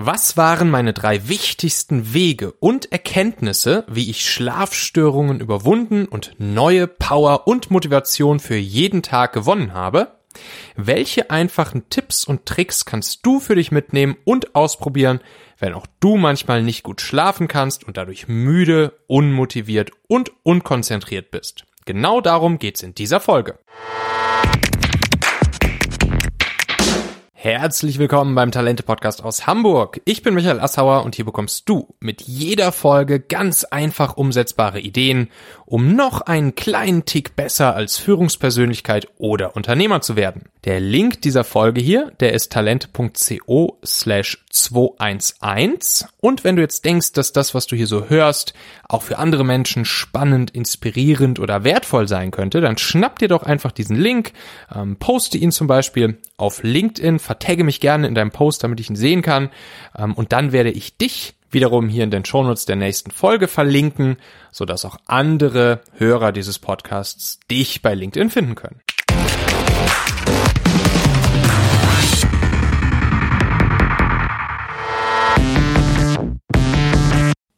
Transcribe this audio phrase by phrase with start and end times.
[0.00, 7.48] Was waren meine drei wichtigsten Wege und Erkenntnisse, wie ich Schlafstörungen überwunden und neue Power
[7.48, 10.12] und Motivation für jeden Tag gewonnen habe?
[10.76, 15.18] Welche einfachen Tipps und Tricks kannst du für dich mitnehmen und ausprobieren,
[15.58, 21.64] wenn auch du manchmal nicht gut schlafen kannst und dadurch müde, unmotiviert und unkonzentriert bist?
[21.86, 23.58] Genau darum geht's in dieser Folge.
[27.40, 30.00] Herzlich willkommen beim Talente Podcast aus Hamburg.
[30.04, 35.30] Ich bin Michael Assauer und hier bekommst du mit jeder Folge ganz einfach umsetzbare Ideen,
[35.68, 40.44] um noch einen kleinen Tick besser als Führungspersönlichkeit oder Unternehmer zu werden.
[40.64, 46.06] Der Link dieser Folge hier, der ist talente.co slash 211.
[46.20, 48.54] Und wenn du jetzt denkst, dass das, was du hier so hörst,
[48.88, 53.70] auch für andere Menschen spannend, inspirierend oder wertvoll sein könnte, dann schnapp dir doch einfach
[53.70, 54.32] diesen Link,
[54.74, 58.88] ähm, poste ihn zum Beispiel auf LinkedIn, vertagge mich gerne in deinem Post, damit ich
[58.88, 59.50] ihn sehen kann.
[59.96, 64.16] Ähm, und dann werde ich dich wiederum hier in den Shownotes der nächsten Folge verlinken,
[64.50, 68.80] sodass auch andere Hörer dieses Podcasts dich bei LinkedIn finden können.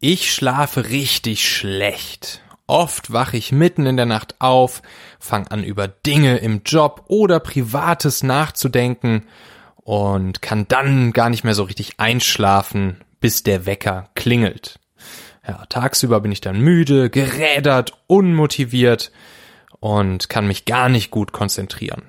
[0.03, 2.41] Ich schlafe richtig schlecht.
[2.67, 4.81] Oft wache ich mitten in der Nacht auf,
[5.19, 9.27] fange an über Dinge im Job oder Privates nachzudenken
[9.77, 14.81] und kann dann gar nicht mehr so richtig einschlafen, bis der Wecker klingelt.
[15.47, 19.11] Ja, tagsüber bin ich dann müde, gerädert, unmotiviert
[19.81, 22.03] und kann mich gar nicht gut konzentrieren.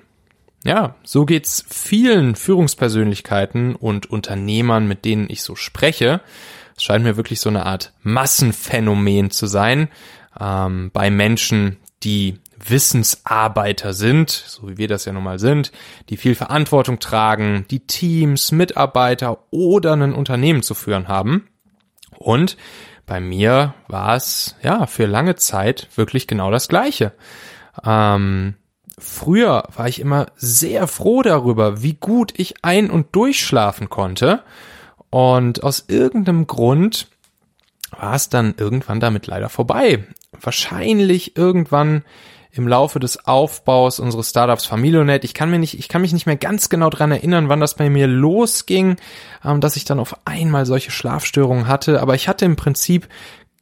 [0.64, 6.20] Ja, so geht's vielen Führungspersönlichkeiten und Unternehmern, mit denen ich so spreche.
[6.76, 9.88] Es scheint mir wirklich so eine Art Massenphänomen zu sein
[10.38, 15.72] ähm, bei Menschen, die Wissensarbeiter sind, so wie wir das ja nun mal sind,
[16.08, 21.48] die viel Verantwortung tragen, die Teams, Mitarbeiter oder ein Unternehmen zu führen haben.
[22.18, 22.56] Und
[23.06, 27.12] bei mir war es ja für lange Zeit wirklich genau das Gleiche.
[27.84, 28.54] Ähm,
[28.98, 34.42] früher war ich immer sehr froh darüber, wie gut ich ein- und durchschlafen konnte.
[35.10, 37.08] Und aus irgendeinem Grund
[37.90, 40.06] war es dann irgendwann damit leider vorbei.
[40.40, 42.04] Wahrscheinlich irgendwann
[42.52, 45.24] im Laufe des Aufbaus unseres Startups Familionet.
[45.24, 47.74] Ich kann mir nicht, ich kann mich nicht mehr ganz genau dran erinnern, wann das
[47.74, 48.96] bei mir losging,
[49.44, 52.00] ähm, dass ich dann auf einmal solche Schlafstörungen hatte.
[52.00, 53.08] Aber ich hatte im Prinzip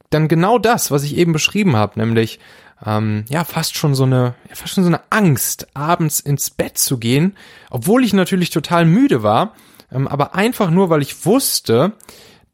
[0.09, 2.39] dann genau das, was ich eben beschrieben habe, nämlich
[2.85, 6.97] ähm, ja fast schon so eine, fast schon so eine Angst, abends ins Bett zu
[6.97, 7.37] gehen,
[7.69, 9.53] obwohl ich natürlich total müde war
[9.91, 11.93] ähm, aber einfach nur, weil ich wusste,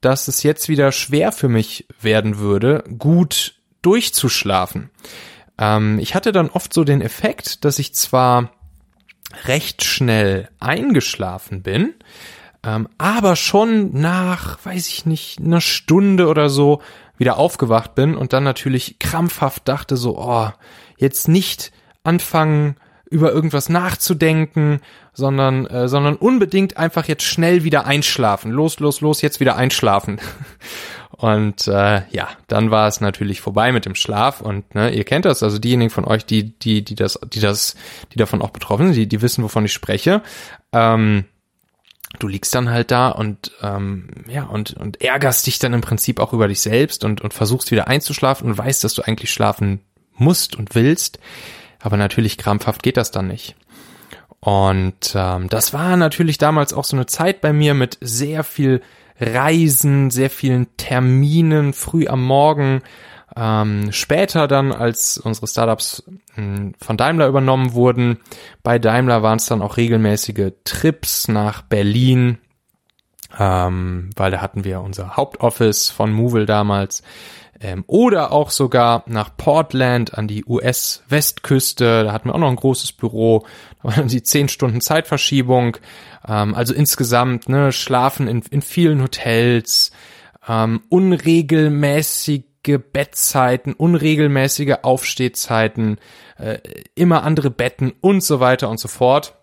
[0.01, 4.89] dass es jetzt wieder schwer für mich werden würde, gut durchzuschlafen.
[5.57, 8.51] Ähm, ich hatte dann oft so den Effekt, dass ich zwar
[9.45, 11.93] recht schnell eingeschlafen bin,
[12.63, 16.81] ähm, aber schon nach, weiß ich nicht, einer Stunde oder so
[17.17, 20.49] wieder aufgewacht bin und dann natürlich krampfhaft dachte so, oh,
[20.97, 21.71] jetzt nicht
[22.03, 22.77] anfangen,
[23.09, 24.81] über irgendwas nachzudenken,
[25.13, 28.51] sondern, äh, sondern unbedingt einfach jetzt schnell wieder einschlafen.
[28.51, 30.19] Los, los, los, jetzt wieder einschlafen.
[31.17, 35.25] Und äh, ja, dann war es natürlich vorbei mit dem Schlaf und ne, ihr kennt
[35.25, 37.75] das, also diejenigen von euch, die die die das die das
[38.13, 40.21] die davon auch betroffen sind, die die wissen, wovon ich spreche.
[40.71, 41.25] Ähm,
[42.19, 46.19] du liegst dann halt da und ähm, ja und und ärgerst dich dann im Prinzip
[46.19, 49.81] auch über dich selbst und und versuchst wieder einzuschlafen und weißt, dass du eigentlich schlafen
[50.13, 51.17] musst und willst.
[51.79, 53.55] Aber natürlich krampfhaft geht das dann nicht.
[54.39, 58.83] Und ähm, das war natürlich damals auch so eine Zeit bei mir mit sehr viel
[59.19, 62.81] Reisen, sehr vielen Terminen früh am Morgen.
[63.35, 68.19] Ähm, später dann, als unsere Startups mh, hm, von Daimler übernommen wurden,
[68.63, 72.39] bei Daimler waren es dann auch regelmäßige Trips nach Berlin,
[73.37, 77.03] ähm, weil da hatten wir unser Hauptoffice von Movil damals
[77.59, 82.03] ähm, oder auch sogar nach Portland an die US-Westküste.
[82.05, 83.45] Da hatten wir auch noch ein großes Büro.
[83.81, 85.77] Da waren die zehn Stunden Zeitverschiebung.
[86.27, 89.91] Ähm, also insgesamt ne, schlafen in, in vielen Hotels,
[90.47, 92.43] ähm, unregelmäßige
[92.91, 95.99] Bettzeiten, unregelmäßige Aufstehzeiten,
[96.37, 96.59] äh,
[96.95, 99.35] immer andere Betten und so weiter und so fort.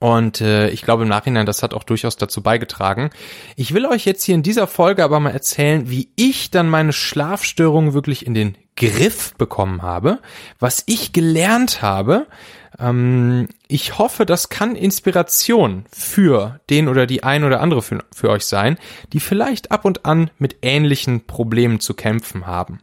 [0.00, 3.10] Und äh, ich glaube im Nachhinein, das hat auch durchaus dazu beigetragen.
[3.54, 6.94] Ich will euch jetzt hier in dieser Folge aber mal erzählen, wie ich dann meine
[6.94, 10.20] Schlafstörungen wirklich in den Griff bekommen habe,
[10.58, 12.26] was ich gelernt habe.
[12.78, 18.30] Ähm, ich hoffe, das kann Inspiration für den oder die ein oder andere für, für
[18.30, 18.78] euch sein,
[19.12, 22.80] die vielleicht ab und an mit ähnlichen Problemen zu kämpfen haben.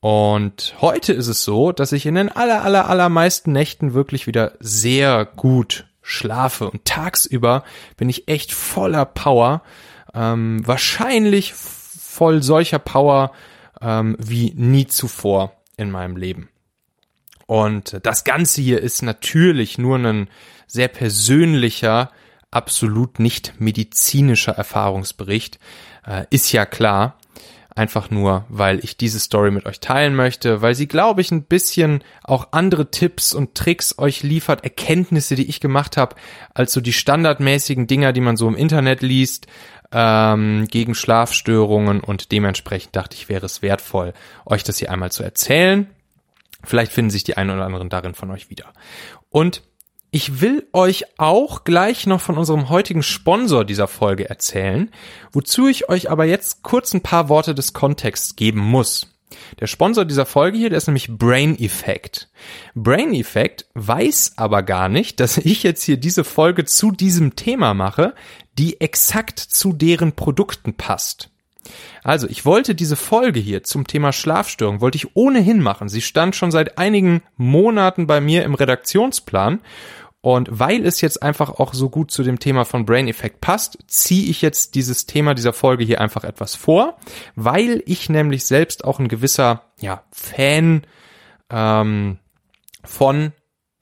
[0.00, 4.52] Und heute ist es so, dass ich in den aller, aller, allermeisten Nächten wirklich wieder
[4.58, 7.64] sehr gut schlafe und tagsüber
[7.96, 9.62] bin ich echt voller Power
[10.14, 13.32] ähm, wahrscheinlich voll solcher Power
[13.80, 16.48] ähm, wie nie zuvor in meinem Leben.
[17.46, 20.28] Und das Ganze hier ist natürlich nur ein
[20.66, 22.10] sehr persönlicher,
[22.50, 25.58] absolut nicht medizinischer Erfahrungsbericht.
[26.06, 27.18] Äh, ist ja klar.
[27.80, 31.44] Einfach nur, weil ich diese Story mit euch teilen möchte, weil sie, glaube ich, ein
[31.44, 36.14] bisschen auch andere Tipps und Tricks euch liefert, Erkenntnisse, die ich gemacht habe,
[36.52, 39.46] als so die standardmäßigen Dinger, die man so im Internet liest,
[39.92, 44.12] ähm, gegen Schlafstörungen und dementsprechend dachte ich, wäre es wertvoll,
[44.44, 45.88] euch das hier einmal zu erzählen.
[46.62, 48.74] Vielleicht finden sich die einen oder anderen darin von euch wieder.
[49.30, 49.62] Und
[50.10, 54.90] ich will euch auch gleich noch von unserem heutigen Sponsor dieser Folge erzählen,
[55.32, 59.08] wozu ich euch aber jetzt kurz ein paar Worte des Kontexts geben muss.
[59.60, 62.28] Der Sponsor dieser Folge hier, der ist nämlich Brain Effect.
[62.74, 67.74] Brain Effect weiß aber gar nicht, dass ich jetzt hier diese Folge zu diesem Thema
[67.74, 68.14] mache,
[68.58, 71.30] die exakt zu deren Produkten passt.
[72.02, 75.88] Also, ich wollte diese Folge hier zum Thema Schlafstörung, wollte ich ohnehin machen.
[75.88, 79.60] Sie stand schon seit einigen Monaten bei mir im Redaktionsplan
[80.22, 83.78] und weil es jetzt einfach auch so gut zu dem Thema von Brain Effect passt,
[83.86, 86.98] ziehe ich jetzt dieses Thema dieser Folge hier einfach etwas vor,
[87.36, 90.82] weil ich nämlich selbst auch ein gewisser ja, Fan
[91.50, 92.18] ähm,
[92.84, 93.32] von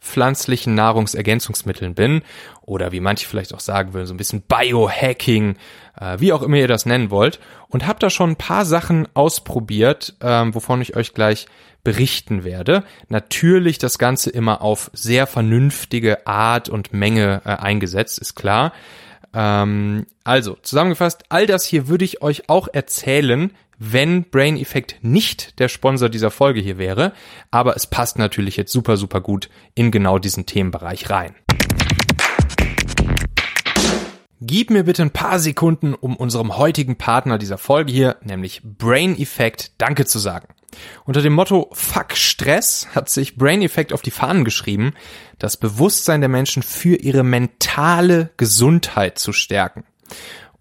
[0.01, 2.23] pflanzlichen Nahrungsergänzungsmitteln bin
[2.63, 5.57] oder wie manche vielleicht auch sagen würden, so ein bisschen Biohacking,
[6.01, 7.41] äh, wie auch immer ihr das nennen wollt.
[7.69, 11.47] Und habe da schon ein paar Sachen ausprobiert, ähm, wovon ich euch gleich
[11.85, 12.85] berichten werde.
[13.09, 18.73] Natürlich das Ganze immer auf sehr vernünftige Art und Menge äh, eingesetzt, ist klar.
[19.35, 25.59] Ähm, also, zusammengefasst, all das hier würde ich euch auch erzählen, wenn Brain Effect nicht
[25.61, 27.13] der Sponsor dieser Folge hier wäre.
[27.51, 31.35] Aber es passt natürlich jetzt super, super gut in genau diesen Themenbereich rein.
[34.41, 39.19] Gib mir bitte ein paar Sekunden, um unserem heutigen Partner dieser Folge hier, nämlich Brain
[39.19, 40.49] Effect, Danke zu sagen.
[41.05, 44.93] Unter dem Motto Fuck Stress hat sich Brain Effect auf die Fahnen geschrieben,
[45.39, 49.85] das Bewusstsein der Menschen für ihre mentale Gesundheit zu stärken.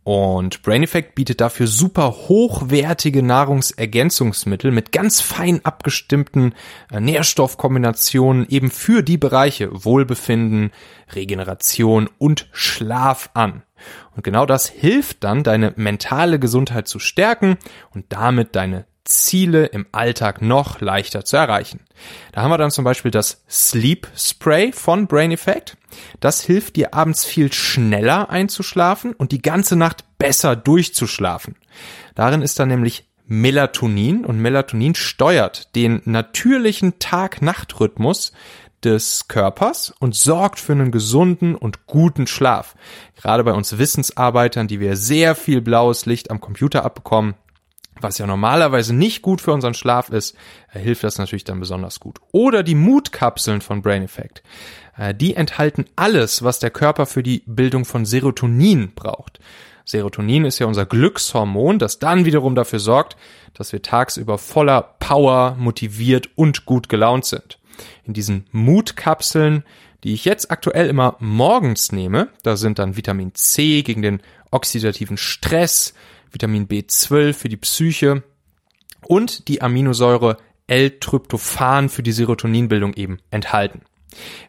[0.08, 6.54] Und Brain Effect bietet dafür super hochwertige Nahrungsergänzungsmittel mit ganz fein abgestimmten
[6.90, 10.72] äh, Nährstoffkombinationen eben für die Bereiche Wohlbefinden,
[11.14, 13.64] Regeneration und Schlaf an.
[14.16, 17.58] Und genau das hilft dann, deine mentale Gesundheit zu stärken
[17.94, 21.80] und damit deine Ziele im Alltag noch leichter zu erreichen.
[22.32, 25.78] Da haben wir dann zum Beispiel das Sleep Spray von Brain Effect.
[26.20, 31.56] Das hilft dir abends viel schneller einzuschlafen und die ganze Nacht besser durchzuschlafen.
[32.16, 38.32] Darin ist dann nämlich Melatonin und Melatonin steuert den natürlichen Tag-Nacht-Rhythmus
[38.84, 42.76] des Körpers und sorgt für einen gesunden und guten Schlaf.
[43.16, 47.36] Gerade bei uns Wissensarbeitern, die wir sehr viel blaues Licht am Computer abbekommen,
[48.02, 50.36] was ja normalerweise nicht gut für unseren Schlaf ist,
[50.74, 52.20] äh, hilft das natürlich dann besonders gut.
[52.32, 54.44] Oder die Mutkapseln von Brain Effect.
[54.98, 59.40] Äh, die enthalten alles, was der Körper für die Bildung von Serotonin braucht.
[59.86, 63.16] Serotonin ist ja unser Glückshormon, das dann wiederum dafür sorgt,
[63.54, 67.58] dass wir tagsüber voller Power, motiviert und gut gelaunt sind.
[68.04, 69.64] In diesen Mutkapseln,
[70.04, 74.22] die ich jetzt aktuell immer morgens nehme, da sind dann Vitamin C gegen den
[74.52, 75.94] oxidativen Stress,
[76.32, 78.24] Vitamin B12 für die Psyche
[79.06, 80.38] und die Aminosäure
[80.68, 83.82] L-Tryptophan für die Serotoninbildung eben enthalten.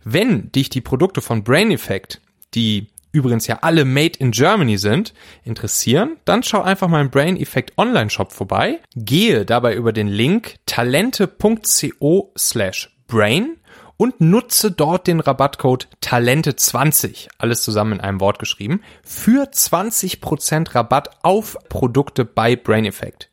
[0.05, 2.21] Wenn dich die Produkte von Brain Effect,
[2.55, 5.14] die übrigens ja alle made in Germany sind,
[5.45, 10.09] interessieren, dann schau einfach mal im Brain Effect Online Shop vorbei, gehe dabei über den
[10.09, 13.58] Link talente.co slash brain
[13.99, 21.11] und nutze dort den Rabattcode Talente20, alles zusammen in einem Wort geschrieben, für 20% Rabatt
[21.23, 23.28] auf Produkte bei Brain Effect.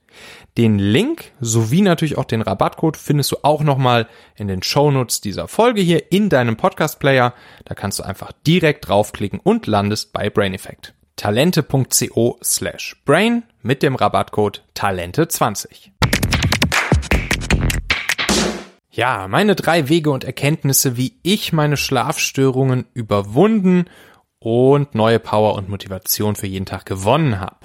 [0.58, 5.48] Den Link sowie natürlich auch den Rabattcode findest du auch nochmal in den Shownotes dieser
[5.48, 7.34] Folge hier in deinem Podcast Player.
[7.66, 10.94] Da kannst du einfach direkt draufklicken und landest bei Brain Effect.
[11.18, 15.92] Talente.co slash brain mit dem Rabattcode Talente20.
[18.96, 23.90] Ja, meine drei Wege und Erkenntnisse, wie ich meine Schlafstörungen überwunden
[24.40, 27.58] und neue Power und Motivation für jeden Tag gewonnen habe.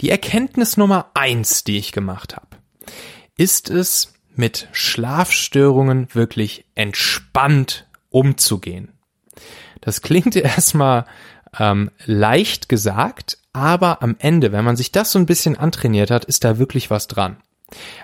[0.00, 2.48] Die Erkenntnis Nummer eins, die ich gemacht habe,
[3.36, 8.90] ist es, mit Schlafstörungen wirklich entspannt umzugehen.
[9.80, 11.06] Das klingt erstmal
[11.56, 16.24] ähm, leicht gesagt, aber am Ende, wenn man sich das so ein bisschen antrainiert hat,
[16.24, 17.36] ist da wirklich was dran.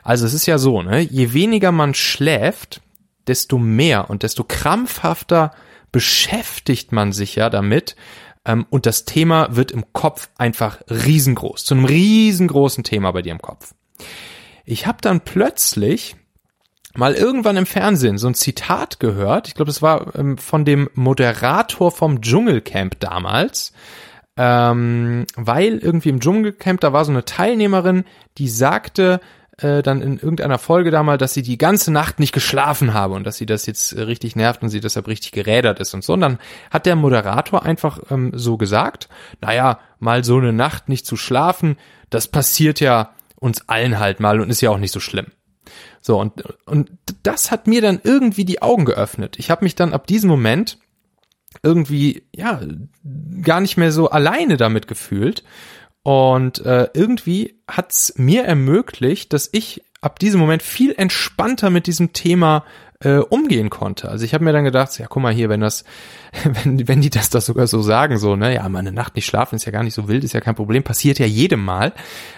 [0.03, 2.81] Also es ist ja so, ne, je weniger man schläft,
[3.27, 5.53] desto mehr und desto krampfhafter
[5.93, 7.97] beschäftigt man sich ja damit,
[8.45, 13.33] ähm, und das Thema wird im Kopf einfach riesengroß, zu einem riesengroßen Thema bei dir
[13.33, 13.75] im Kopf.
[14.65, 16.17] Ich habe dann plötzlich
[16.95, 19.49] mal irgendwann im Fernsehen so ein Zitat gehört.
[19.49, 23.73] Ich glaube, es war ähm, von dem Moderator vom Dschungelcamp damals.
[24.37, 28.05] Ähm, weil irgendwie im Dschungelcamp, da war so eine Teilnehmerin,
[28.39, 29.21] die sagte
[29.63, 33.25] äh, dann in irgendeiner Folge damals, dass sie die ganze Nacht nicht geschlafen habe und
[33.25, 36.15] dass sie das jetzt äh, richtig nervt und sie deshalb richtig gerädert ist und so.
[36.15, 36.39] Und dann
[36.71, 39.09] hat der Moderator einfach ähm, so gesagt,
[39.41, 41.77] naja, mal so eine Nacht nicht zu schlafen,
[42.11, 45.27] das passiert ja uns allen halt mal und ist ja auch nicht so schlimm.
[46.01, 46.91] So, und, und
[47.23, 49.39] das hat mir dann irgendwie die Augen geöffnet.
[49.39, 50.79] Ich habe mich dann ab diesem Moment
[51.63, 52.61] irgendwie, ja,
[53.43, 55.43] gar nicht mehr so alleine damit gefühlt.
[56.03, 62.13] Und äh, irgendwie hat's mir ermöglicht, dass ich ab diesem Moment viel entspannter mit diesem
[62.13, 62.65] Thema
[63.03, 64.09] äh, umgehen konnte.
[64.09, 65.85] Also ich habe mir dann gedacht, ja, guck mal hier, wenn das,
[66.45, 69.57] wenn, wenn die das das sogar so sagen, so, ne, ja, mal Nacht nicht schlafen
[69.57, 71.93] ist ja gar nicht so wild, ist ja kein Problem, passiert ja jedem Mal.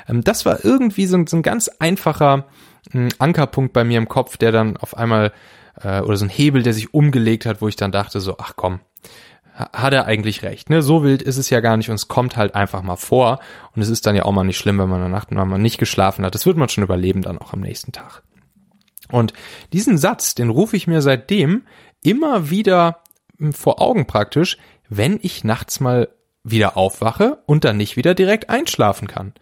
[0.08, 2.46] Ähm, das war irgendwie so, so ein ganz einfacher
[2.92, 5.32] ein Ankerpunkt bei mir im Kopf, der dann auf einmal,
[5.80, 8.54] äh, oder so ein Hebel, der sich umgelegt hat, wo ich dann dachte so, ach
[8.56, 8.80] komm,
[9.54, 10.70] hat er eigentlich recht.
[10.70, 10.82] Ne?
[10.82, 13.40] So wild ist es ja gar nicht und es kommt halt einfach mal vor.
[13.74, 15.78] Und es ist dann ja auch mal nicht schlimm, wenn man eine Nacht mal nicht
[15.78, 16.34] geschlafen hat.
[16.34, 18.22] Das wird man schon überleben dann auch am nächsten Tag.
[19.10, 19.34] Und
[19.72, 21.62] diesen Satz, den rufe ich mir seitdem
[22.02, 23.02] immer wieder
[23.38, 24.56] hm, vor Augen praktisch,
[24.88, 26.08] wenn ich nachts mal
[26.44, 29.32] wieder aufwache und dann nicht wieder direkt einschlafen kann.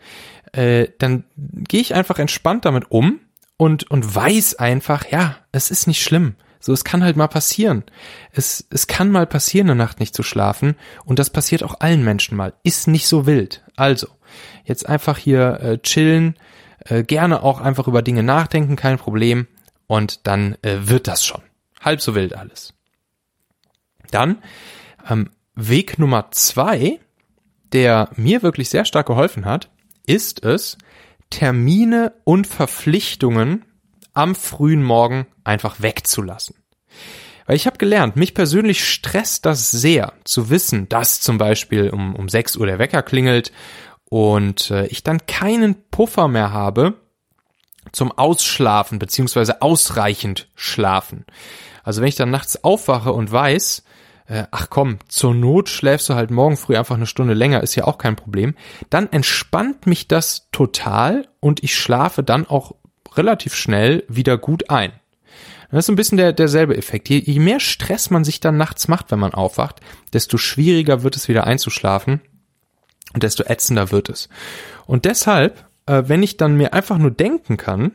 [0.53, 3.21] Äh, dann gehe ich einfach entspannt damit um
[3.57, 6.35] und, und weiß einfach, ja, es ist nicht schlimm.
[6.61, 7.85] So, es kann halt mal passieren.
[8.33, 10.77] Es, es kann mal passieren, eine Nacht nicht zu schlafen.
[11.05, 12.53] Und das passiert auch allen Menschen mal.
[12.63, 13.65] Ist nicht so wild.
[13.77, 14.09] Also,
[14.65, 16.37] jetzt einfach hier äh, chillen,
[16.85, 19.49] äh, gerne auch einfach über Dinge nachdenken, kein Problem.
[19.87, 21.41] Und dann äh, wird das schon.
[21.81, 22.75] Halb so wild alles.
[24.11, 24.39] Dann
[25.09, 27.01] ähm, Weg Nummer zwei,
[27.73, 29.71] der mir wirklich sehr stark geholfen hat,
[30.07, 30.77] ist es,
[31.31, 33.65] Termine und Verpflichtungen
[34.15, 36.57] am frühen Morgen einfach wegzulassen.
[37.47, 42.15] Weil ich habe gelernt, mich persönlich stresst das sehr, zu wissen, dass zum Beispiel um,
[42.15, 43.51] um 6 Uhr der Wecker klingelt
[44.09, 46.95] und äh, ich dann keinen Puffer mehr habe
[47.93, 51.25] zum Ausschlafen beziehungsweise ausreichend schlafen.
[51.83, 53.85] Also wenn ich dann nachts aufwache und weiß,
[54.27, 57.75] äh, ach komm, zur Not schläfst du halt morgen früh einfach eine Stunde länger, ist
[57.75, 58.55] ja auch kein Problem,
[58.91, 62.75] dann entspannt mich das total und ich schlafe dann auch
[63.17, 64.93] relativ schnell wieder gut ein.
[65.71, 67.09] Das ist ein bisschen der, derselbe Effekt.
[67.09, 69.81] Je, je mehr Stress man sich dann nachts macht, wenn man aufwacht,
[70.13, 72.21] desto schwieriger wird es wieder einzuschlafen
[73.15, 74.29] und desto ätzender wird es.
[74.87, 77.93] Und deshalb, äh, wenn ich dann mir einfach nur denken kann,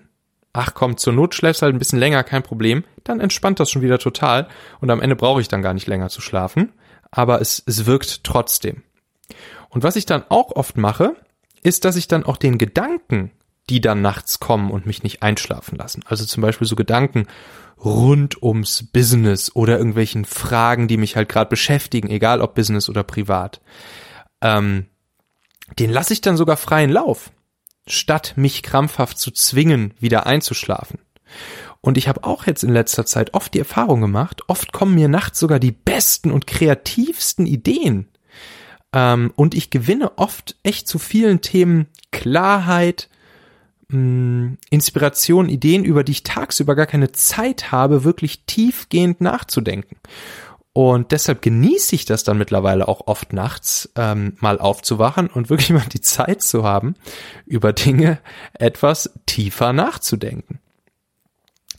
[0.53, 3.81] ach komm, zur Not schläfst halt ein bisschen länger, kein Problem, dann entspannt das schon
[3.81, 4.47] wieder total
[4.79, 6.71] und am Ende brauche ich dann gar nicht länger zu schlafen,
[7.11, 8.83] aber es, es wirkt trotzdem.
[9.69, 11.15] Und was ich dann auch oft mache,
[11.61, 13.31] ist, dass ich dann auch den Gedanken,
[13.69, 17.27] die dann nachts kommen und mich nicht einschlafen lassen, also zum Beispiel so Gedanken
[17.83, 23.03] rund ums Business oder irgendwelchen Fragen, die mich halt gerade beschäftigen, egal ob Business oder
[23.03, 23.61] privat,
[24.41, 24.85] ähm,
[25.79, 27.31] den lasse ich dann sogar freien Lauf
[27.87, 30.99] statt mich krampfhaft zu zwingen, wieder einzuschlafen.
[31.81, 35.07] Und ich habe auch jetzt in letzter Zeit oft die Erfahrung gemacht, oft kommen mir
[35.07, 38.07] nachts sogar die besten und kreativsten Ideen.
[38.91, 43.09] Ähm, und ich gewinne oft echt zu vielen Themen Klarheit,
[43.89, 49.97] Inspiration, Ideen, über die ich tagsüber gar keine Zeit habe, wirklich tiefgehend nachzudenken.
[50.73, 55.69] Und deshalb genieße ich das dann mittlerweile auch oft nachts, ähm, mal aufzuwachen und wirklich
[55.73, 56.95] mal die Zeit zu haben,
[57.45, 58.19] über Dinge
[58.53, 60.59] etwas tiefer nachzudenken.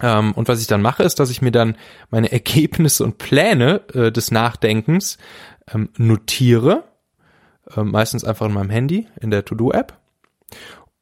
[0.01, 1.77] Ähm, und was ich dann mache, ist, dass ich mir dann
[2.11, 5.19] meine Ergebnisse und Pläne äh, des Nachdenkens
[5.73, 6.85] ähm, notiere,
[7.77, 9.99] äh, meistens einfach in meinem Handy, in der To-Do-App.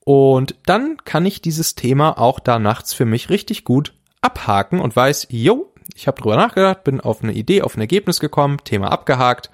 [0.04, 4.94] Und dann kann ich dieses Thema auch da nachts für mich richtig gut abhaken und
[4.94, 8.92] weiß, yo, ich habe drüber nachgedacht, bin auf eine Idee, auf ein Ergebnis gekommen, Thema
[8.92, 9.50] abgehakt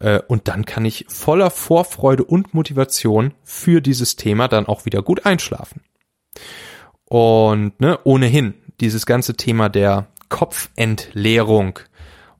[0.00, 5.02] äh, und dann kann ich voller Vorfreude und Motivation für dieses Thema dann auch wieder
[5.02, 5.82] gut einschlafen.
[7.04, 11.78] Und ne, ohnehin dieses ganze Thema der Kopfentleerung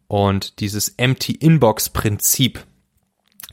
[0.09, 2.65] und dieses Empty Inbox Prinzip,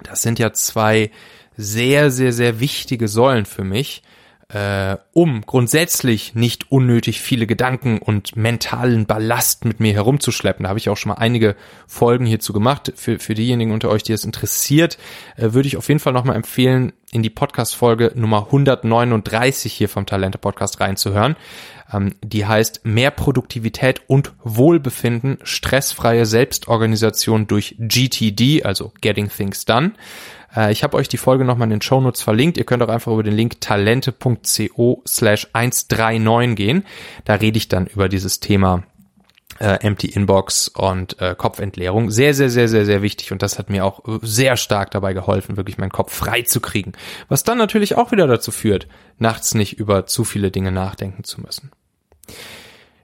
[0.04, 1.12] das sind ja zwei
[1.58, 4.04] sehr, sehr, sehr wichtige Säulen für mich,
[4.50, 10.64] äh, um grundsätzlich nicht unnötig viele Gedanken und mentalen Ballast mit mir herumzuschleppen.
[10.64, 11.56] Da habe ich auch schon mal einige
[11.88, 12.92] Folgen hierzu gemacht.
[12.96, 14.98] Für, für diejenigen unter euch, die es interessiert,
[15.38, 20.06] äh, würde ich auf jeden Fall nochmal empfehlen, in die Podcast-Folge Nummer 139 hier vom
[20.06, 21.36] Talente-Podcast reinzuhören.
[21.94, 29.94] Ähm, die heißt Mehr Produktivität und Wohlbefinden, stressfreie Selbstorganisation durch GTD, also Getting Things Done.
[30.56, 32.58] Äh, ich habe euch die Folge nochmal in den Show Notes verlinkt.
[32.58, 36.86] Ihr könnt auch einfach über den Link talente.co slash 139 gehen.
[37.26, 38.84] Da rede ich dann über dieses Thema
[39.60, 42.10] äh, Empty Inbox und äh, Kopfentleerung.
[42.10, 43.32] Sehr, sehr, sehr, sehr, sehr wichtig.
[43.32, 46.94] Und das hat mir auch sehr stark dabei geholfen, wirklich meinen Kopf frei zu kriegen.
[47.30, 51.42] Was dann natürlich auch wieder dazu führt, nachts nicht über zu viele Dinge nachdenken zu
[51.42, 51.72] müssen.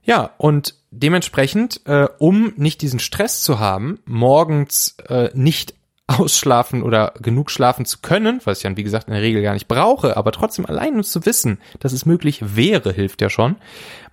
[0.04, 5.74] Ja, und dementsprechend, äh, um nicht diesen Stress zu haben, morgens äh, nicht
[6.08, 9.54] ausschlafen oder genug schlafen zu können, was ich dann wie gesagt in der Regel gar
[9.54, 13.58] nicht brauche, aber trotzdem allein nur zu wissen, dass es möglich wäre, hilft ja schon,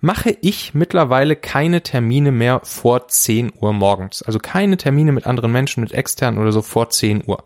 [0.01, 4.21] mache ich mittlerweile keine Termine mehr vor 10 Uhr morgens.
[4.21, 7.45] Also keine Termine mit anderen Menschen, mit externen oder so vor 10 Uhr.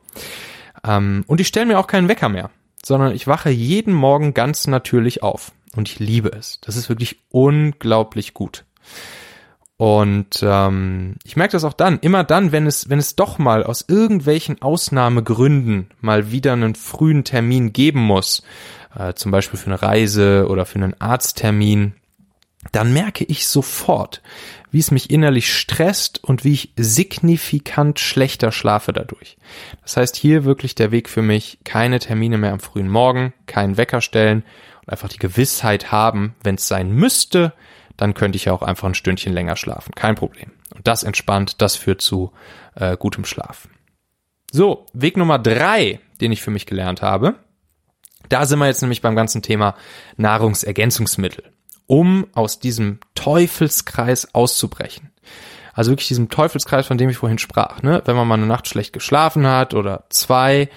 [0.84, 2.50] Ähm, und ich stelle mir auch keinen Wecker mehr,
[2.84, 5.52] sondern ich wache jeden Morgen ganz natürlich auf.
[5.76, 6.60] Und ich liebe es.
[6.62, 8.66] Das ist wirklich unglaublich gut.
[9.78, 13.64] Und ähm, ich merke das auch dann, immer dann, wenn es, wenn es doch mal
[13.64, 18.44] aus irgendwelchen Ausnahmegründen mal wieder einen frühen Termin geben muss,
[18.98, 21.94] äh, zum Beispiel für eine Reise oder für einen Arzttermin,
[22.74, 24.22] dann merke ich sofort,
[24.70, 29.38] wie es mich innerlich stresst und wie ich signifikant schlechter schlafe dadurch.
[29.82, 33.78] Das heißt, hier wirklich der Weg für mich, keine Termine mehr am frühen Morgen, keinen
[33.78, 34.44] Wecker stellen
[34.90, 37.54] einfach die Gewissheit haben, wenn es sein müsste,
[37.98, 39.94] dann könnte ich ja auch einfach ein Stündchen länger schlafen.
[39.94, 40.52] Kein Problem.
[40.76, 42.32] Und das entspannt, das führt zu
[42.76, 43.68] äh, gutem Schlaf.
[44.52, 47.36] So, Weg Nummer drei, den ich für mich gelernt habe.
[48.30, 49.76] Da sind wir jetzt nämlich beim ganzen Thema
[50.18, 51.52] Nahrungsergänzungsmittel,
[51.88, 55.12] um aus diesem Teufelskreis auszubrechen.
[55.74, 57.82] Also wirklich diesem Teufelskreis, von dem ich vorhin sprach.
[57.82, 58.02] Ne?
[58.06, 60.70] Wenn man mal eine Nacht schlecht geschlafen hat oder zwei,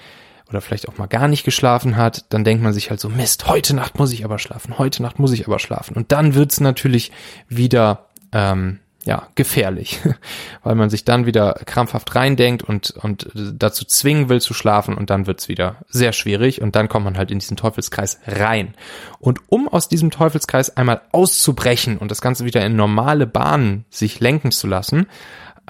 [0.49, 3.47] oder vielleicht auch mal gar nicht geschlafen hat, dann denkt man sich halt so, Mist,
[3.47, 5.95] heute Nacht muss ich aber schlafen, heute Nacht muss ich aber schlafen.
[5.95, 7.11] Und dann wird's natürlich
[7.47, 9.99] wieder ähm, ja, gefährlich,
[10.63, 15.09] weil man sich dann wieder krampfhaft reindenkt und, und dazu zwingen will zu schlafen und
[15.09, 18.75] dann wird's wieder sehr schwierig und dann kommt man halt in diesen Teufelskreis rein.
[19.19, 24.19] Und um aus diesem Teufelskreis einmal auszubrechen und das Ganze wieder in normale Bahnen sich
[24.19, 25.07] lenken zu lassen,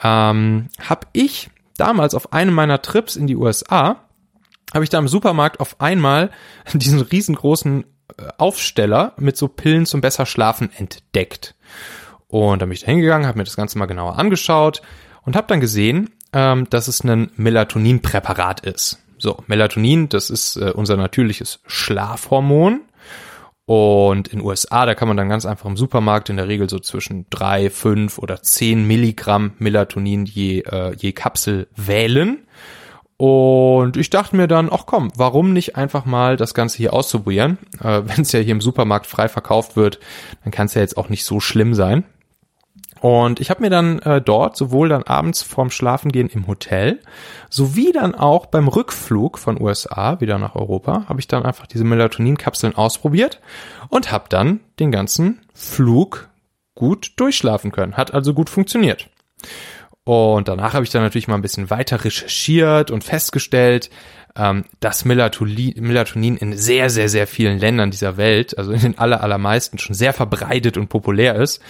[0.03, 4.02] ähm, habe ich damals auf einem meiner Trips in die USA
[4.73, 6.31] habe ich da im Supermarkt auf einmal
[6.73, 7.86] diesen riesengroßen
[8.17, 11.55] äh, Aufsteller mit so Pillen zum besser schlafen entdeckt.
[12.27, 14.81] Und da bin ich da hingegangen, habe mir das Ganze mal genauer angeschaut
[15.21, 18.99] und habe dann gesehen, ähm, dass es ein Melatoninpräparat ist.
[19.17, 22.81] So, Melatonin, das ist äh, unser natürliches Schlafhormon.
[23.65, 26.79] Und in USA, da kann man dann ganz einfach im Supermarkt in der Regel so
[26.79, 32.45] zwischen drei, fünf oder zehn Milligramm Melatonin je, äh, je Kapsel wählen.
[33.17, 37.58] Und ich dachte mir dann, ach komm, warum nicht einfach mal das Ganze hier auszuprobieren?
[37.82, 39.99] Äh, Wenn es ja hier im Supermarkt frei verkauft wird,
[40.43, 42.04] dann kann es ja jetzt auch nicht so schlimm sein.
[43.04, 47.02] Und ich habe mir dann äh, dort sowohl dann abends vorm Schlafengehen im Hotel,
[47.49, 51.84] sowie dann auch beim Rückflug von USA wieder nach Europa, habe ich dann einfach diese
[51.84, 53.41] Melatoninkapseln ausprobiert
[53.89, 56.30] und habe dann den ganzen Flug
[56.76, 57.97] gut durchschlafen können.
[57.97, 59.10] Hat also gut funktioniert.
[60.05, 63.89] Und danach habe ich dann natürlich mal ein bisschen weiter recherchiert und festgestellt,
[64.35, 69.21] ähm, dass Melatonin in sehr, sehr, sehr vielen Ländern dieser Welt, also in den aller,
[69.21, 71.61] allermeisten, schon sehr verbreitet und populär ist.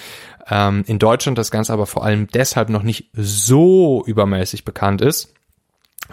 [0.50, 5.34] Ähm, in Deutschland das Ganze aber vor allem deshalb noch nicht so übermäßig bekannt ist,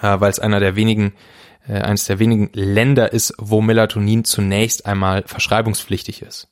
[0.02, 1.14] äh, weil es einer der wenigen
[1.68, 6.48] äh, eines der wenigen Länder ist, wo Melatonin zunächst einmal verschreibungspflichtig ist.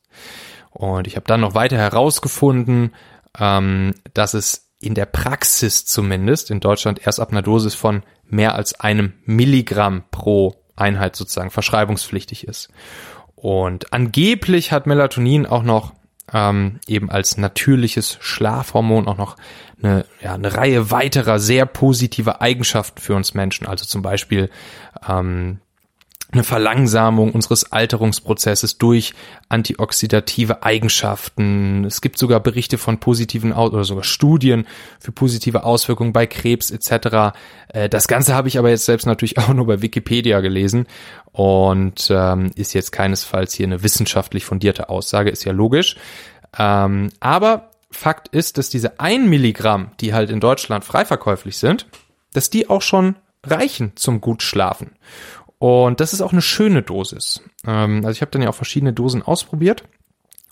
[0.71, 2.95] Und ich habe dann noch weiter herausgefunden,
[3.39, 8.55] ähm, dass es in der Praxis zumindest in Deutschland erst ab einer Dosis von mehr
[8.55, 12.69] als einem Milligramm pro Einheit sozusagen verschreibungspflichtig ist.
[13.35, 15.95] Und angeblich hat Melatonin auch noch
[16.33, 19.37] ähm, eben als natürliches Schlafhormon auch noch
[19.83, 23.67] eine, ja, eine Reihe weiterer sehr positiver Eigenschaften für uns Menschen.
[23.67, 24.51] Also zum Beispiel
[25.09, 25.61] ähm,
[26.31, 29.15] eine Verlangsamung unseres Alterungsprozesses durch
[29.49, 31.85] antioxidative Eigenschaften.
[31.85, 34.67] Es gibt sogar Berichte von positiven oder sogar Studien
[35.01, 37.35] für positive Auswirkungen bei Krebs etc.
[37.69, 40.87] Äh, das Ganze habe ich aber jetzt selbst natürlich auch nur bei Wikipedia gelesen
[41.33, 45.97] und ähm, ist jetzt keinesfalls hier eine wissenschaftlich fundierte Aussage, ist ja logisch.
[46.59, 51.87] Ähm, aber Fakt ist, dass diese ein Milligramm, die halt in Deutschland frei verkäuflich sind,
[52.35, 54.93] dass die auch schon reichen zum gut schlafen.
[55.59, 57.43] Und das ist auch eine schöne Dosis.
[57.67, 59.85] Ähm, also ich habe dann ja auch verschiedene Dosen ausprobiert.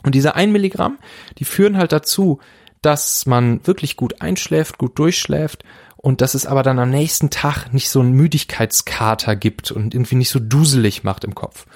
[0.03, 0.99] Und diese ein Milligramm,
[1.39, 2.41] die führen halt dazu,
[2.83, 5.65] dass man wirklich gut einschläft, gut durchschläft
[5.97, 10.15] und dass es aber dann am nächsten Tag nicht so einen Müdigkeitskater gibt und irgendwie
[10.15, 11.67] nicht so duselig macht im Kopf.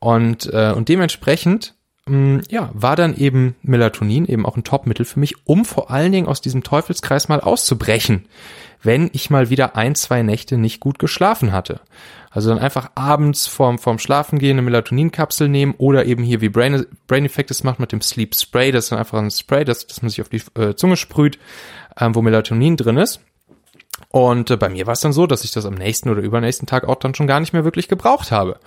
[0.00, 1.74] Und, äh, und dementsprechend
[2.48, 6.26] ja, war dann eben Melatonin eben auch ein Topmittel für mich, um vor allen Dingen
[6.26, 8.26] aus diesem Teufelskreis mal auszubrechen,
[8.82, 11.80] wenn ich mal wieder ein, zwei Nächte nicht gut geschlafen hatte.
[12.30, 16.86] Also dann einfach abends vorm, vorm Schlafengehen eine Melatoninkapsel nehmen oder eben hier wie Brain,
[17.06, 18.70] Brain Effect es macht mit dem Sleep Spray.
[18.70, 21.38] Das ist dann einfach ein Spray, das, das man sich auf die äh, Zunge sprüht,
[21.98, 23.20] ähm, wo Melatonin drin ist.
[24.10, 26.66] Und äh, bei mir war es dann so, dass ich das am nächsten oder übernächsten
[26.66, 28.58] Tag auch dann schon gar nicht mehr wirklich gebraucht habe.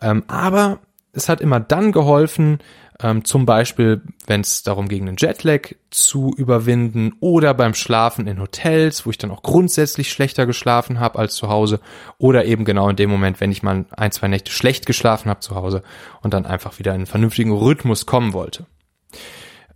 [0.00, 0.78] Ähm, aber
[1.12, 2.58] es hat immer dann geholfen,
[3.02, 8.40] ähm, zum Beispiel, wenn es darum ging, einen Jetlag zu überwinden oder beim Schlafen in
[8.40, 11.80] Hotels, wo ich dann auch grundsätzlich schlechter geschlafen habe als zu Hause
[12.18, 15.40] oder eben genau in dem Moment, wenn ich mal ein, zwei Nächte schlecht geschlafen habe
[15.40, 15.82] zu Hause
[16.22, 18.66] und dann einfach wieder in einen vernünftigen Rhythmus kommen wollte.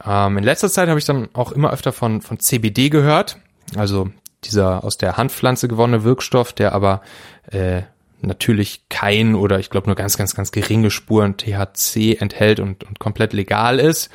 [0.04, 3.38] Ähm, in letzter Zeit habe ich dann auch immer öfter von, von CBD gehört,
[3.76, 4.08] also
[4.44, 7.02] dieser aus der Handpflanze gewonnene Wirkstoff, der aber
[7.50, 7.82] äh,
[8.22, 12.98] natürlich kein oder ich glaube nur ganz, ganz, ganz geringe Spuren THC enthält und, und
[12.98, 14.10] komplett legal ist.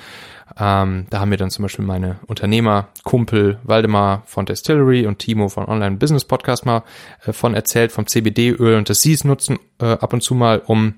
[0.58, 5.50] Ähm, da haben mir dann zum Beispiel meine Unternehmer, Kumpel Waldemar von Distillery und Timo
[5.50, 6.84] von Online Business Podcast mal
[7.26, 10.62] äh, von erzählt, vom CBD-Öl und dass sie es nutzen äh, ab und zu mal,
[10.65, 10.96] um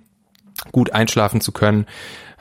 [0.71, 1.85] gut einschlafen zu können.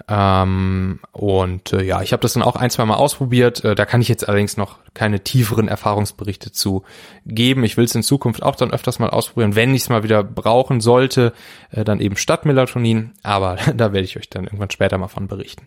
[0.09, 3.65] Ähm, und äh, ja, ich habe das dann auch ein, zwei Mal ausprobiert.
[3.65, 6.85] Äh, da kann ich jetzt allerdings noch keine tieferen Erfahrungsberichte zu
[7.25, 7.65] geben.
[7.65, 10.23] Ich will es in Zukunft auch dann öfters mal ausprobieren, wenn ich es mal wieder
[10.23, 11.33] brauchen sollte,
[11.71, 13.15] äh, dann eben statt Melatonin.
[13.23, 15.67] Aber da werde ich euch dann irgendwann später mal von berichten.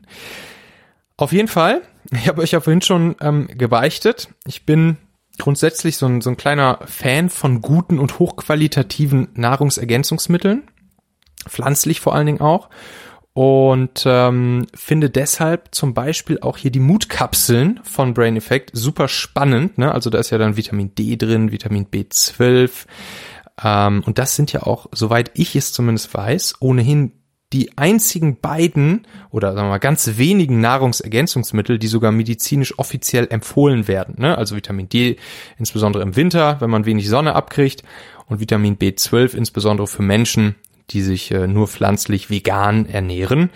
[1.17, 4.30] Auf jeden Fall, ich habe euch ja vorhin schon ähm, gebeichtet.
[4.45, 4.95] Ich bin
[5.38, 10.63] grundsätzlich so ein, so ein kleiner Fan von guten und hochqualitativen Nahrungsergänzungsmitteln.
[11.45, 12.69] Pflanzlich vor allen Dingen auch
[13.33, 19.77] und ähm, finde deshalb zum Beispiel auch hier die Mutkapseln von Brain Effect super spannend.
[19.77, 19.91] Ne?
[19.91, 22.85] Also da ist ja dann Vitamin D drin, Vitamin B12
[23.63, 27.13] ähm, und das sind ja auch, soweit ich es zumindest weiß, ohnehin
[27.51, 33.87] die einzigen beiden oder sagen wir mal ganz wenigen Nahrungsergänzungsmittel, die sogar medizinisch offiziell empfohlen
[33.87, 34.15] werden.
[34.19, 34.37] Ne?
[34.37, 35.17] Also Vitamin D
[35.57, 37.83] insbesondere im Winter, wenn man wenig Sonne abkriegt
[38.27, 40.55] und Vitamin B12 insbesondere für Menschen,
[40.91, 43.49] die sich äh, nur pflanzlich vegan ernähren.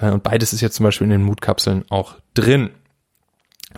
[0.00, 2.70] Äh, und beides ist jetzt zum Beispiel in den Mutkapseln auch drin.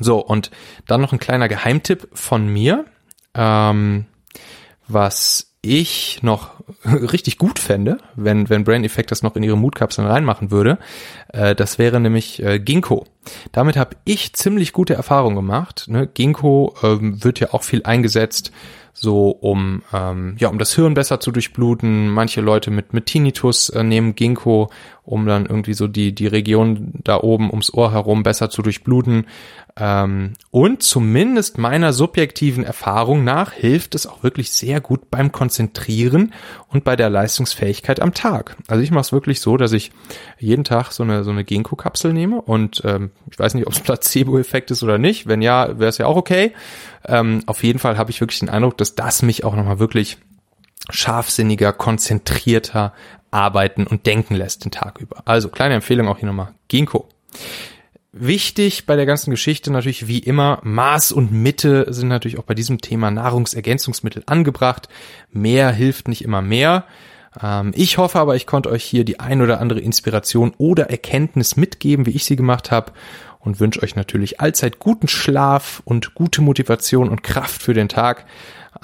[0.01, 0.51] So, und
[0.87, 2.87] dann noch ein kleiner Geheimtipp von mir,
[3.35, 4.07] ähm,
[4.88, 6.51] was ich noch
[6.85, 10.79] richtig gut fände, wenn, wenn Brain Effect das noch in ihre Mutkapseln reinmachen würde,
[11.29, 13.07] äh, das wäre nämlich äh, Ginkgo.
[13.53, 15.85] Damit habe ich ziemlich gute Erfahrungen gemacht.
[15.87, 16.09] Ne?
[16.09, 18.51] Ginkgo ähm, wird ja auch viel eingesetzt
[18.92, 22.09] so um ähm, ja um das Hirn besser zu durchbluten.
[22.09, 24.70] Manche Leute mit mit Tinnitus äh, nehmen Ginkgo,
[25.04, 29.26] um dann irgendwie so die die Region da oben ums Ohr herum besser zu durchbluten.
[29.76, 36.34] Ähm, und zumindest meiner subjektiven Erfahrung nach hilft es auch wirklich sehr gut beim Konzentrieren
[36.68, 38.56] und bei der Leistungsfähigkeit am Tag.
[38.68, 39.90] Also ich mache es wirklich so, dass ich
[40.38, 43.80] jeden Tag so eine so eine Ginkgo-Kapsel nehme und ähm, ich weiß nicht, ob es
[43.80, 45.26] Placebo-Effekt ist oder nicht.
[45.26, 46.52] Wenn ja, wäre es ja auch okay.
[47.06, 50.18] Ähm, auf jeden Fall habe ich wirklich den Eindruck, dass das mich auch nochmal wirklich
[50.90, 52.92] scharfsinniger, konzentrierter
[53.30, 55.22] arbeiten und denken lässt den Tag über.
[55.24, 56.54] Also kleine Empfehlung auch hier nochmal.
[56.68, 57.08] Ginkgo.
[58.14, 62.52] Wichtig bei der ganzen Geschichte natürlich wie immer, Maß und Mitte sind natürlich auch bei
[62.52, 64.90] diesem Thema Nahrungsergänzungsmittel angebracht.
[65.30, 66.84] Mehr hilft nicht immer mehr.
[67.42, 71.56] Ähm, ich hoffe aber, ich konnte euch hier die ein oder andere Inspiration oder Erkenntnis
[71.56, 72.92] mitgeben, wie ich sie gemacht habe
[73.40, 78.26] und wünsche euch natürlich allzeit guten Schlaf und gute Motivation und Kraft für den Tag.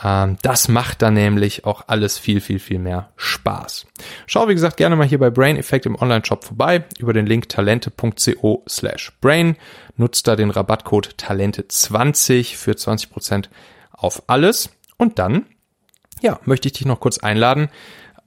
[0.02, 3.86] Ähm, das macht dann nämlich auch alles viel, viel, viel mehr Spaß.
[4.26, 7.48] Schau, wie gesagt, gerne mal hier bei Brain Effect im Online-Shop vorbei über den Link
[7.48, 9.56] talente.co slash brain.
[9.96, 13.46] Nutzt da den Rabattcode Talente20 für 20%
[13.92, 14.70] auf alles.
[14.96, 15.46] Und dann,
[16.20, 17.68] ja, möchte ich dich noch kurz einladen,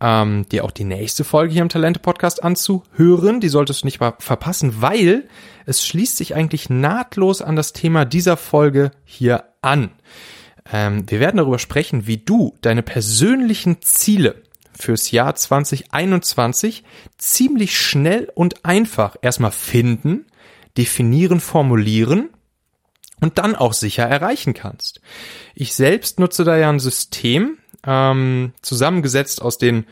[0.01, 3.39] ähm, dir auch die nächste Folge hier im Talente-Podcast anzuhören.
[3.39, 5.27] Die solltest du nicht mal verpassen, weil
[5.65, 9.91] es schließt sich eigentlich nahtlos an das Thema dieser Folge hier an.
[10.71, 14.43] Ähm, wir werden darüber sprechen, wie du deine persönlichen Ziele
[14.77, 16.83] fürs Jahr 2021
[17.17, 20.25] ziemlich schnell und einfach erstmal finden,
[20.77, 22.29] definieren, formulieren
[23.19, 25.01] und dann auch sicher erreichen kannst.
[25.53, 29.85] Ich selbst nutze da ja ein System, ähm, zusammengesetzt aus den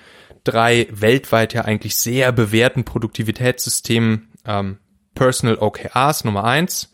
[0.44, 4.78] drei weltweit ja eigentlich sehr bewährten Produktivitätssystemen ähm,
[5.16, 6.94] Personal OKRs Nummer eins,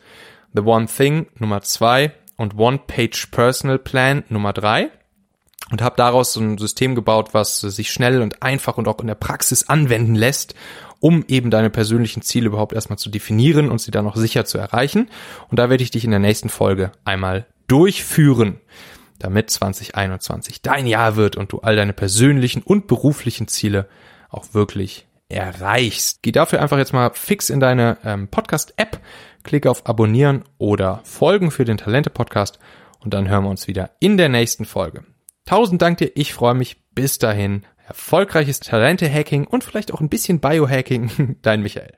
[0.54, 4.90] The One Thing Nummer zwei und One Page Personal Plan Nummer drei.
[5.72, 9.08] und habe daraus so ein System gebaut, was sich schnell und einfach und auch in
[9.08, 10.54] der Praxis anwenden lässt,
[11.00, 14.58] um eben deine persönlichen Ziele überhaupt erstmal zu definieren und sie dann auch sicher zu
[14.58, 15.10] erreichen.
[15.50, 18.60] Und da werde ich dich in der nächsten Folge einmal durchführen,
[19.20, 23.88] damit 2021 dein Jahr wird und du all deine persönlichen und beruflichen Ziele
[24.30, 26.20] auch wirklich erreichst.
[26.22, 29.00] Geh dafür einfach jetzt mal fix in deine ähm, Podcast-App,
[29.46, 32.60] klicke auf Abonnieren oder Folgen für den Talente-Podcast
[33.00, 35.06] und dann hören wir uns wieder in der nächsten Folge.
[35.46, 36.84] Tausend Dank dir, ich freue mich.
[36.94, 41.38] Bis dahin, erfolgreiches Talente-Hacking und vielleicht auch ein bisschen Biohacking.
[41.42, 41.94] Dein Michael.